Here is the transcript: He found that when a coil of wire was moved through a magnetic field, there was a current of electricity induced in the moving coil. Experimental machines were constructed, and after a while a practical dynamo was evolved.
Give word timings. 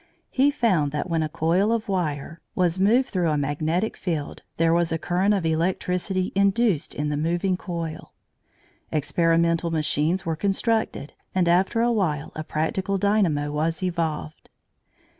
He 0.31 0.49
found 0.49 0.91
that 0.93 1.07
when 1.07 1.21
a 1.21 1.29
coil 1.29 1.71
of 1.71 1.87
wire 1.87 2.41
was 2.55 2.79
moved 2.79 3.09
through 3.09 3.29
a 3.29 3.37
magnetic 3.37 3.95
field, 3.95 4.41
there 4.57 4.73
was 4.73 4.91
a 4.91 4.97
current 4.97 5.31
of 5.35 5.45
electricity 5.45 6.31
induced 6.33 6.95
in 6.95 7.09
the 7.09 7.17
moving 7.17 7.55
coil. 7.55 8.11
Experimental 8.91 9.69
machines 9.69 10.25
were 10.25 10.35
constructed, 10.35 11.13
and 11.35 11.47
after 11.47 11.81
a 11.81 11.91
while 11.91 12.31
a 12.35 12.43
practical 12.43 12.97
dynamo 12.97 13.51
was 13.51 13.83
evolved. 13.83 14.49